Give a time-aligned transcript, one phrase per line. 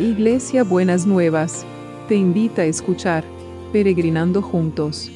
[0.00, 1.66] Iglesia Buenas Nuevas,
[2.08, 3.22] te invita a escuchar
[3.70, 5.10] Peregrinando Juntos.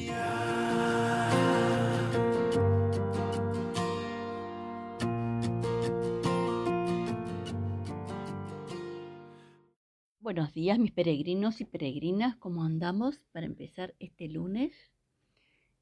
[10.19, 14.71] Buenos días mis peregrinos y peregrinas, ¿cómo andamos para empezar este lunes?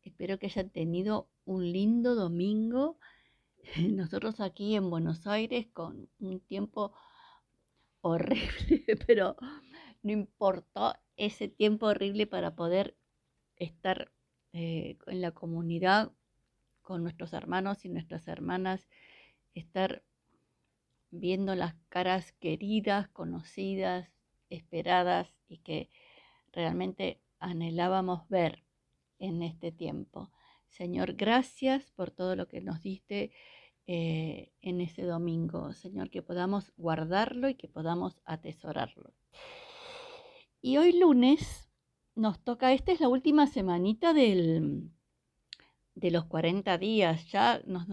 [0.03, 2.97] Espero que hayan tenido un lindo domingo.
[3.81, 6.93] Nosotros aquí en Buenos Aires con un tiempo
[8.03, 9.35] horrible, pero
[10.03, 12.95] no importó ese tiempo horrible para poder
[13.55, 14.11] estar
[14.51, 16.11] eh, en la comunidad
[16.81, 18.87] con nuestros hermanos y nuestras hermanas,
[19.55, 20.03] estar
[21.09, 24.11] viendo las caras queridas, conocidas,
[24.49, 25.89] esperadas y que
[26.51, 28.63] realmente anhelábamos ver
[29.19, 30.29] en este tiempo.
[30.67, 33.31] Señor, gracias por todo lo que nos diste
[33.85, 35.73] eh, en ese domingo.
[35.73, 39.13] Señor, que podamos guardarlo y que podamos atesorarlo.
[40.61, 41.69] Y hoy lunes
[42.15, 44.89] nos toca, esta es la última semanita de
[45.95, 47.85] los 40 días, ya no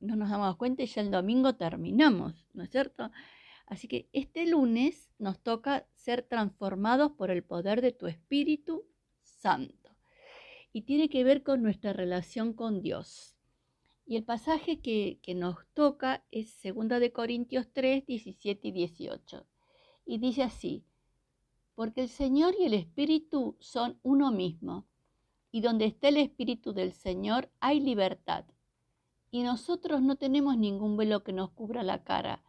[0.00, 3.10] nos damos cuenta y ya el domingo terminamos, ¿no es cierto?
[3.66, 8.86] Así que este lunes nos toca ser transformados por el poder de tu Espíritu
[9.22, 9.94] Santo.
[10.72, 13.37] Y tiene que ver con nuestra relación con Dios.
[14.08, 19.46] Y el pasaje que, nos toca es 2 de Corintios 3, 17 y 18.
[20.04, 20.84] Y dice así,
[21.76, 24.88] porque el Señor y el Espíritu son uno mismo,
[25.52, 28.46] y donde está el Espíritu del Señor hay libertad.
[29.30, 32.42] Y nosotros no tenemos ningún velo que nos cubra la cara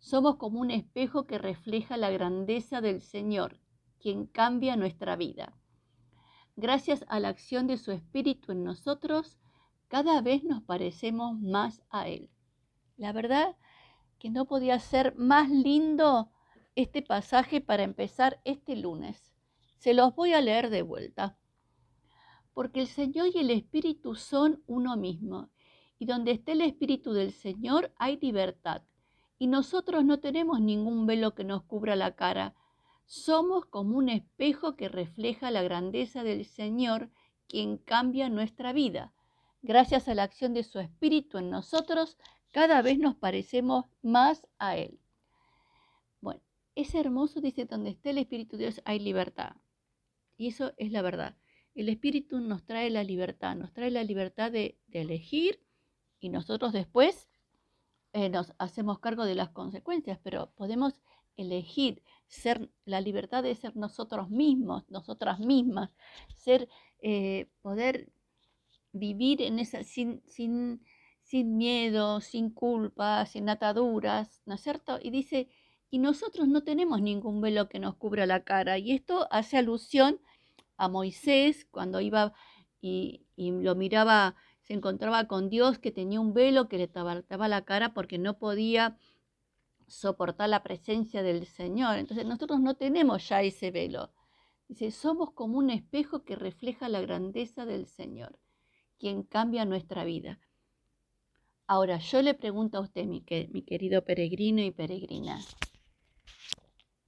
[0.00, 3.60] somos como un espejo que refleja la grandeza del Señor,
[3.98, 5.58] quien cambia nuestra vida.
[6.56, 9.38] Gracias a la acción de su Espíritu en nosotros,
[9.88, 12.30] cada vez nos parecemos más a Él.
[12.96, 13.56] La verdad
[14.18, 16.30] que no podía ser más lindo
[16.74, 19.32] este pasaje para empezar este lunes.
[19.78, 21.36] Se los voy a leer de vuelta.
[22.54, 25.50] Porque el Señor y el Espíritu son uno mismo,
[25.98, 28.82] y donde esté el Espíritu del Señor hay libertad
[29.38, 32.54] y nosotros no tenemos ningún velo que nos cubra la cara.
[33.06, 37.10] Somos como un espejo que refleja la grandeza del Señor,
[37.46, 39.14] quien cambia nuestra vida.
[39.62, 42.16] Gracias a la acción de su Espíritu en nosotros,
[42.52, 45.00] cada vez nos parecemos más a Él.
[46.20, 46.40] Bueno,
[46.74, 49.56] es hermoso, dice, donde esté el Espíritu de Dios hay libertad.
[50.36, 51.36] Y eso es la verdad.
[51.74, 55.60] El Espíritu nos trae la libertad, nos trae la libertad de, de elegir
[56.20, 57.28] y nosotros después
[58.12, 61.00] eh, nos hacemos cargo de las consecuencias, pero podemos
[61.36, 65.90] elegir ser la libertad de ser nosotros mismos, nosotras mismas,
[66.34, 66.68] ser,
[67.00, 68.10] eh, poder
[68.92, 70.82] vivir en esa, sin, sin,
[71.22, 74.98] sin miedo, sin culpa, sin ataduras, ¿no es cierto?
[75.02, 75.48] Y dice,
[75.90, 78.78] y nosotros no tenemos ningún velo que nos cubra la cara.
[78.78, 80.20] Y esto hace alusión
[80.76, 82.32] a Moisés cuando iba
[82.80, 84.36] y, y lo miraba
[84.68, 88.38] se encontraba con Dios que tenía un velo que le tapaba la cara porque no
[88.38, 88.98] podía
[89.86, 91.96] soportar la presencia del Señor.
[91.96, 94.12] Entonces nosotros no tenemos ya ese velo.
[94.68, 98.38] Dice, somos como un espejo que refleja la grandeza del Señor,
[98.98, 100.38] quien cambia nuestra vida.
[101.66, 105.38] Ahora, yo le pregunto a usted, mi, querido peregrino y peregrina,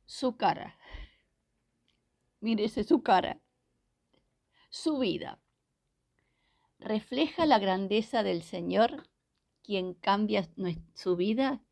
[0.04, 0.76] su cara,
[2.40, 3.40] mírese su cara,
[4.68, 5.40] su vida,
[6.78, 9.08] refleja la grandeza del Señor,
[9.62, 10.48] quien cambia
[10.94, 11.62] su vida?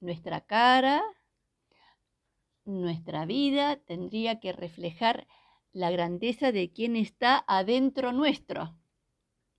[0.00, 1.02] Nuestra cara,
[2.64, 5.26] nuestra vida tendría que reflejar
[5.72, 8.76] la grandeza de quien está adentro nuestro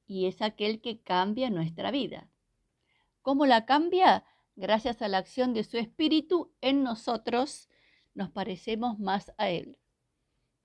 [0.06, 2.30] y es aquel que cambia nuestra vida.
[3.22, 4.26] ¿Cómo la cambia?
[4.56, 7.70] Gracias a la acción de su espíritu en nosotros
[8.14, 9.78] nos parecemos más a Él.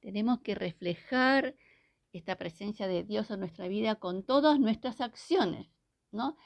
[0.01, 1.55] Tenemos que reflejar
[2.13, 5.69] esta presencia de Dios en nuestra vida con todas nuestras acciones,
[6.11, 6.37] ¿no?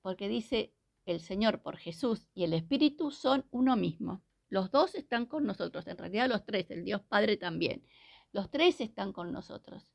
[0.00, 0.72] Porque dice
[1.04, 4.22] el Señor por Jesús y el Espíritu son uno mismo.
[4.48, 7.86] Los dos están con nosotros, en realidad los tres, el Dios Padre también.
[8.32, 9.86] Los tres están con nosotros.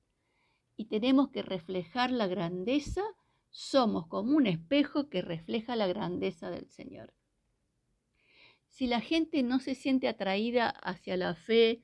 [0.75, 3.01] Y tenemos que reflejar la grandeza,
[3.50, 7.13] somos como un espejo que refleja la grandeza del Señor.
[8.69, 11.81] Si la gente no se siente atraída hacia la fe,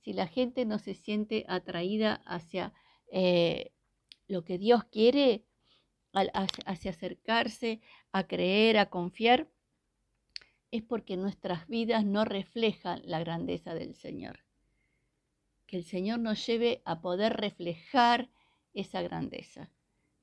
[0.00, 2.72] si la gente no se siente atraída hacia
[3.12, 3.72] eh,
[4.26, 5.44] lo que Dios quiere,
[6.12, 7.80] hacia acercarse,
[8.10, 9.48] a creer, a confiar,
[10.72, 14.43] es porque nuestras vidas no reflejan la grandeza del Señor.
[15.74, 18.30] El Señor nos lleve a poder reflejar
[18.74, 19.72] esa grandeza.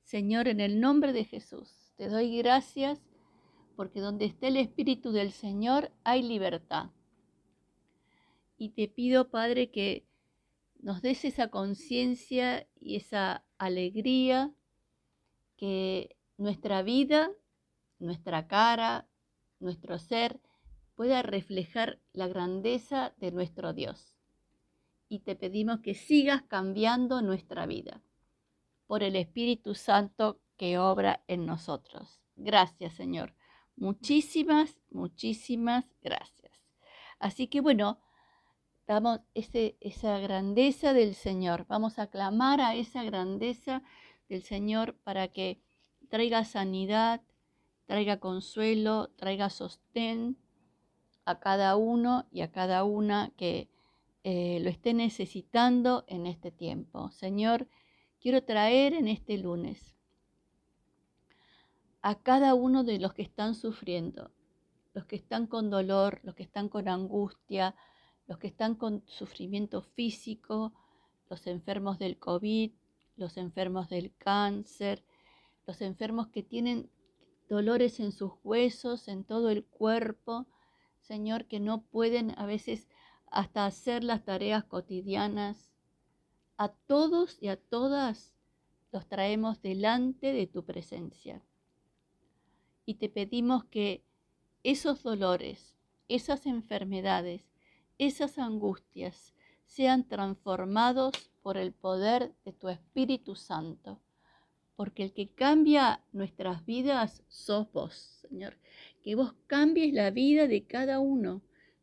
[0.02, 3.02] Señor, en el nombre de Jesús, te doy gracias
[3.76, 6.88] porque donde esté el Espíritu del Señor hay libertad.
[8.56, 10.06] Y te pido, Padre, que
[10.80, 14.54] nos des esa conciencia y esa alegría,
[15.58, 17.30] que nuestra vida,
[17.98, 19.06] nuestra cara,
[19.60, 20.40] nuestro ser
[20.94, 24.21] pueda reflejar la grandeza de nuestro Dios.
[25.12, 28.00] Y te pedimos que sigas cambiando nuestra vida
[28.86, 32.22] por el Espíritu Santo que obra en nosotros.
[32.34, 33.34] Gracias, Señor.
[33.76, 36.58] Muchísimas, muchísimas gracias.
[37.18, 38.00] Así que bueno,
[38.86, 41.66] damos esa grandeza del Señor.
[41.68, 43.82] Vamos a clamar a esa grandeza
[44.30, 45.60] del Señor para que
[46.08, 47.20] traiga sanidad,
[47.84, 50.38] traiga consuelo, traiga sostén
[51.26, 53.68] a cada uno y a cada una que
[54.24, 57.10] eh, lo esté necesitando en este tiempo.
[57.10, 57.68] Señor,
[58.20, 59.96] quiero traer en este lunes
[62.02, 64.30] a cada uno de los que están sufriendo,
[64.94, 67.74] los que están con dolor, los que están con angustia,
[68.26, 70.72] los que están con sufrimiento físico,
[71.28, 72.72] los enfermos del COVID,
[73.16, 75.04] los enfermos del cáncer,
[75.66, 76.90] los enfermos que tienen
[77.48, 80.46] dolores en sus huesos, en todo el cuerpo,
[81.00, 82.88] Señor, que no pueden a veces
[83.32, 85.70] hasta hacer las tareas cotidianas.
[86.58, 88.36] A todos y a todas
[88.92, 91.42] los traemos delante de tu presencia.
[92.84, 94.04] Y te pedimos que
[94.62, 95.76] esos dolores,
[96.08, 97.42] esas enfermedades,
[97.98, 99.34] esas angustias
[99.64, 103.98] sean transformados por el poder de tu Espíritu Santo.
[104.76, 107.94] Porque el que cambia nuestras vidas sos vos,
[108.28, 108.58] Señor.
[109.02, 111.40] Que vos cambies la vida de cada uno,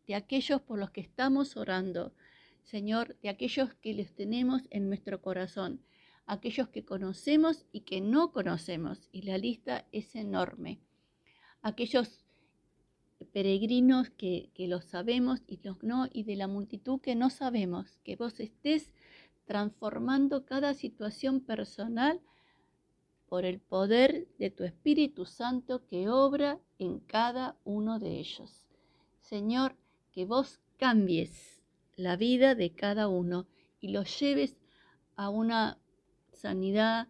[0.09, 2.15] de aquellos por los que estamos orando,
[2.63, 5.83] Señor, de aquellos que les tenemos en nuestro corazón,
[6.25, 9.07] aquellos que conocemos y que no conocemos.
[9.11, 10.79] Y la lista es enorme.
[11.61, 12.25] Aquellos
[13.33, 17.99] peregrinos que, que los sabemos y los no, y de la multitud que no sabemos,
[18.03, 18.91] que vos estés
[19.45, 22.19] transformando cada situación personal
[23.27, 28.65] por el poder de tu Espíritu Santo que obra en cada uno de ellos.
[29.21, 29.75] Señor,
[30.11, 31.61] que vos cambies
[31.95, 33.47] la vida de cada uno
[33.79, 34.57] y los lleves
[35.15, 35.77] a una
[36.31, 37.07] sanidad,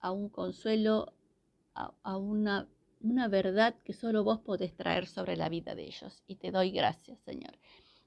[0.00, 1.12] a un consuelo,
[1.74, 2.68] a, una
[3.02, 6.22] una verdad que solo vos podés traer sobre la vida de ellos.
[6.26, 7.58] Y te doy gracias, Señor.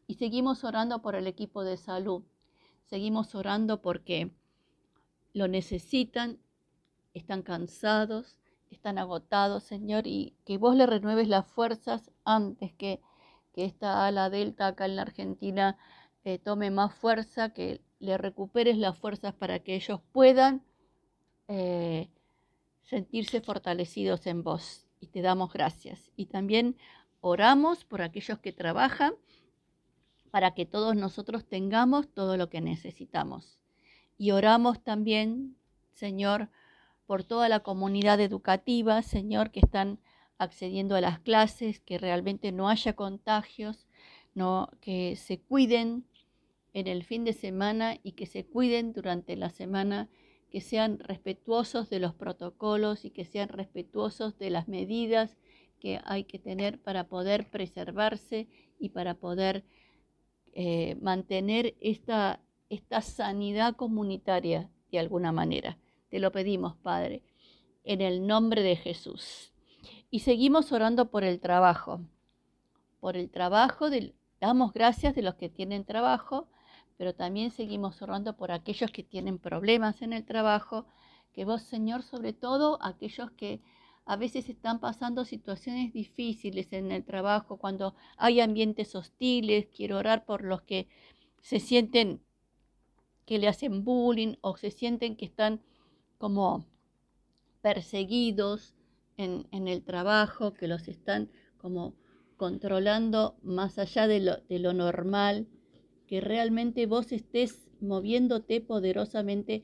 [0.08, 2.24] Y seguimos orando por el equipo de salud.
[2.86, 4.32] Seguimos orando porque
[5.34, 6.40] lo necesitan,
[7.14, 8.38] están cansados,
[8.70, 13.02] están agotados, Señor, y que vos le renueves las fuerzas antes que,
[13.56, 15.78] que esta ala delta acá en la Argentina
[16.26, 20.62] eh, tome más fuerza, que le recuperes las fuerzas para que ellos puedan
[21.48, 22.10] eh,
[22.82, 26.12] sentirse fortalecidos en vos y te damos gracias.
[26.18, 26.76] Y también
[27.22, 29.14] oramos por aquellos que trabajan
[30.32, 33.58] para que todos nosotros tengamos todo lo que necesitamos.
[34.18, 35.56] Y oramos también,
[35.94, 36.50] Señor,
[37.06, 40.00] por toda la comunidad educativa, Señor, que están
[40.38, 43.88] accediendo a las clases, que realmente no haya contagios,
[44.34, 46.06] no, que se cuiden
[46.74, 50.10] en el fin de semana y que se cuiden durante la semana
[50.50, 55.38] que sean respetuosos de los protocolos y que sean respetuosos de las medidas
[55.80, 58.48] que hay que tener para poder preservarse
[58.80, 59.64] y para poder
[60.54, 65.78] eh, mantener esta, esta sanidad comunitaria de alguna manera.
[66.10, 67.22] Te lo pedimos, Padre,
[67.84, 69.55] en el nombre de Jesús.
[70.10, 72.02] Y seguimos orando por el trabajo,
[73.00, 73.88] por el trabajo,
[74.40, 76.48] damos gracias de los que tienen trabajo,
[76.98, 80.86] pero también seguimos orando por aquellos que tienen problemas en el trabajo,
[81.34, 83.62] que vos, Señor, sobre todo aquellos que
[84.06, 90.26] a veces están pasando situaciones difíciles en el trabajo, cuando hay ambientes hostiles, quiero orar
[90.26, 90.88] por los que
[91.42, 92.22] se sienten
[93.26, 95.62] que le hacen bullying o se sienten que están
[96.20, 96.66] como
[97.62, 98.75] perseguidos
[99.18, 101.96] en, el trabajo, que los están como
[102.38, 105.48] controlando más allá de lo, de lo normal
[106.08, 109.64] que realmente vos estés moviéndote poderosamente,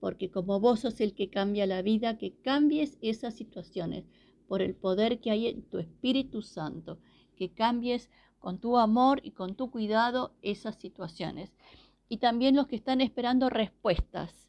[0.00, 4.08] porque como vos sos el que cambia la vida, que cambies esas situaciones
[4.48, 6.98] por el poder que hay en tu Espíritu Santo,
[7.36, 11.52] que cambies con tu amor y con tu cuidado esas situaciones.
[12.08, 14.48] Y también los que están esperando respuestas.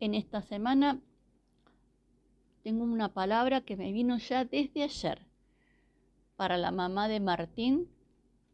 [0.00, 1.00] En esta semana
[2.62, 5.26] tengo una palabra que me vino ya desde ayer
[6.36, 7.88] para la mamá de Martín,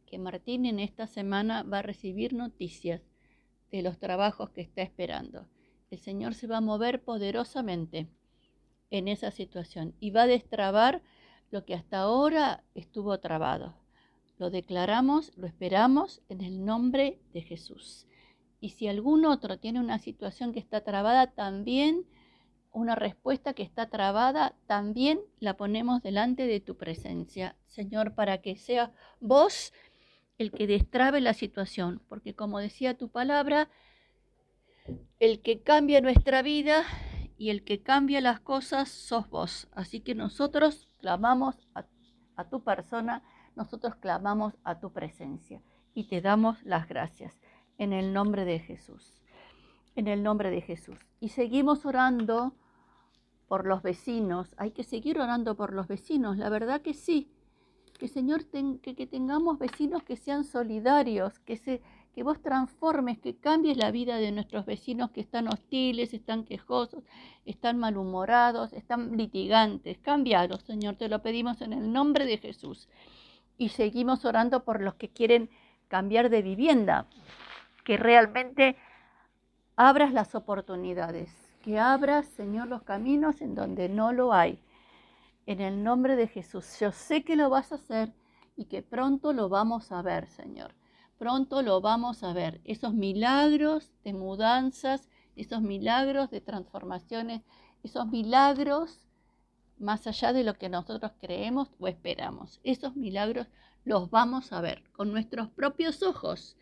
[0.07, 3.03] que Martín en esta semana va a recibir noticias
[3.71, 5.47] de los trabajos que está esperando.
[5.91, 8.09] El Señor se va a mover poderosamente
[8.91, 11.03] en esa situación y va a destrabar
[11.51, 13.75] lo que hasta ahora estuvo trabado.
[14.39, 18.07] Lo declaramos, lo esperamos en el nombre de Jesús.
[18.61, 22.07] Y si algún otro tiene una situación que está trabada, también
[22.79, 28.57] una respuesta que está trabada, también la ponemos delante de tu presencia, Señor, para que
[28.57, 29.73] sea vos
[30.39, 33.69] el que destrabe la situación, porque como decía tu palabra,
[35.19, 36.85] el que cambia nuestra vida
[37.37, 39.69] y el que cambia las cosas sos vos.
[39.73, 41.85] Así que nosotros clamamos a,
[42.37, 43.23] a tu persona,
[43.57, 45.61] nosotros clamamos a tu presencia
[45.95, 47.41] y te damos las gracias
[47.77, 49.21] en el nombre de Jesús.
[49.97, 50.99] En el nombre de Jesús.
[51.19, 52.55] Y seguimos orando
[53.49, 54.55] por los vecinos.
[54.59, 56.37] Hay que seguir orando por los vecinos.
[56.37, 57.29] La verdad que sí.
[57.99, 61.83] Que Señor, que, que, tengamos vecinos que sean solidarios, que, se,
[62.15, 67.03] que vos transformes, que cambies la vida de nuestros vecinos que están hostiles, están quejosos,
[67.45, 69.99] están malhumorados, están litigantes.
[69.99, 72.89] Cambialos, Señor, te lo pedimos en el nombre de Jesús.
[73.57, 75.51] Y seguimos orando por los que quieren
[75.89, 77.07] cambiar de vivienda,
[77.85, 78.77] que realmente
[79.75, 84.59] abras las oportunidades, que abras, Señor, los caminos en donde no lo hay.
[85.47, 88.13] En el nombre de Jesús, yo sé que lo vas a hacer
[88.57, 90.75] y que pronto lo vamos a ver, Señor.
[91.19, 92.61] Pronto lo vamos a ver.
[92.65, 97.43] Esos milagros de mudanzas, esos milagros de transformaciones,
[97.83, 99.05] esos milagros
[99.79, 102.61] más allá de lo que nosotros creemos o esperamos.
[102.65, 103.47] Esos milagros
[103.85, 106.57] los vamos a ver con nuestros propios ojos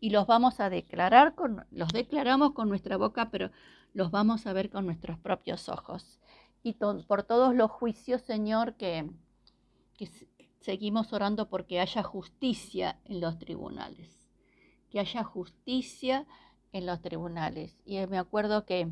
[0.00, 3.50] y los vamos a declarar, con, los declaramos con nuestra boca, pero
[3.94, 6.20] los vamos a ver con nuestros propios ojos.
[6.62, 9.08] Y por todos los juicios, Señor, que,
[9.96, 10.10] que
[10.60, 14.28] seguimos orando porque haya justicia en los tribunales,
[14.90, 16.26] que haya justicia
[16.72, 17.78] en los tribunales.
[17.86, 18.88] Y me acuerdo que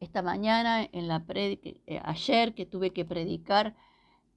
[0.00, 3.76] esta mañana, en la eh, ayer que tuve que predicar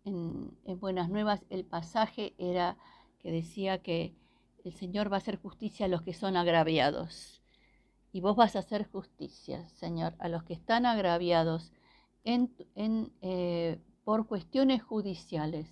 [0.05, 2.77] en Buenas Nuevas, el pasaje era
[3.19, 4.15] que decía que
[4.63, 7.41] el Señor va a hacer justicia a los que son agraviados.
[8.11, 11.71] Y vos vas a hacer justicia, Señor, a los que están agraviados
[12.23, 12.51] en,
[13.21, 15.67] eh, por cuestiones judiciales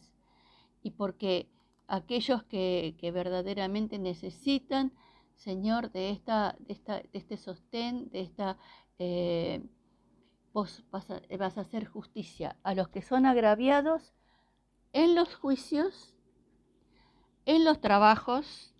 [0.83, 1.49] y porque
[1.87, 4.93] aquellos que, verdaderamente necesitan,
[5.35, 6.75] Señor, de, esta, de,
[7.11, 8.57] de este sostén, de esta...
[8.99, 9.63] Eh,
[10.53, 14.15] vos vas a hacer justicia a los que son agraviados
[14.91, 16.16] en los juicios
[17.47, 18.73] en los trabajos,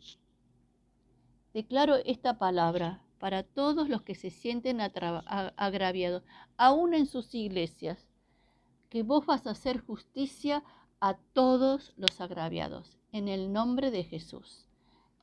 [1.54, 6.24] declaro esta palabra para todos los que se sienten agraviados,
[6.58, 8.10] aún en sus iglesias,
[8.90, 10.66] que vos vas a hacer justicia
[11.00, 14.68] a todos los agraviados, en el nombre de Jesús,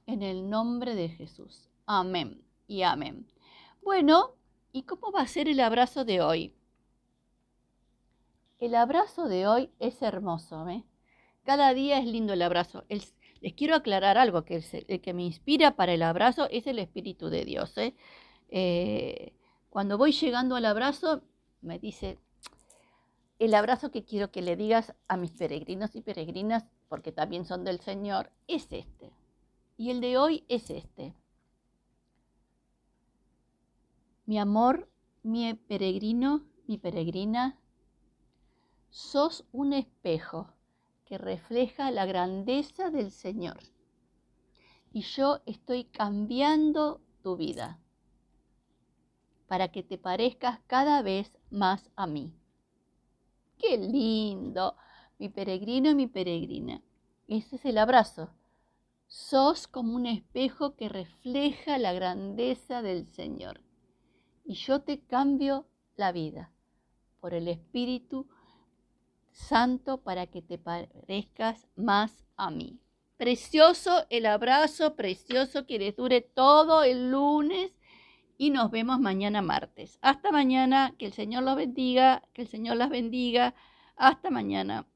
[0.06, 1.68] en el nombre de Jesús.
[1.84, 3.26] Amén y amén.
[3.82, 4.36] Bueno,
[4.72, 6.54] ¿y cómo va a ser el abrazo de hoy?
[8.58, 10.86] El abrazo de hoy es hermoso, ¿eh?
[11.44, 12.84] Cada día es lindo el abrazo.
[13.44, 17.28] Les quiero aclarar algo, que el, que me inspira para el abrazo es el Espíritu
[17.28, 17.76] de Dios.
[17.76, 17.94] ¿eh?
[18.48, 19.34] Eh,
[19.68, 21.20] cuando voy llegando al abrazo,
[21.60, 22.18] me dice,
[23.38, 27.64] el abrazo que quiero que le digas a mis peregrinos y peregrinas, porque también son
[27.64, 29.12] del Señor, es este.
[29.76, 31.14] Y el de hoy es este.
[34.24, 34.88] Mi amor,
[35.22, 37.58] mi peregrino, mi peregrina,
[38.88, 40.54] sos un espejo
[41.04, 43.58] que refleja la grandeza del Señor.
[44.92, 47.78] Y yo estoy cambiando tu vida
[49.46, 52.32] para que te parezcas cada vez más a mí.
[53.58, 54.76] ¡Qué lindo!
[55.18, 56.82] Mi peregrino y mi peregrina.
[57.28, 58.30] Ese es el abrazo.
[59.06, 63.61] Sos como un espejo que refleja la grandeza del Señor.
[64.44, 66.50] Y yo te cambio la vida
[67.20, 68.26] por el Espíritu
[69.35, 72.79] Santo para que te parezcas más a mí.
[73.17, 77.73] Precioso el abrazo, precioso que les dure todo el lunes
[78.38, 79.99] y nos vemos mañana martes.
[80.03, 83.55] Hasta mañana, que el Señor los bendiga, que el Señor las bendiga.
[83.97, 84.87] Hasta mañana.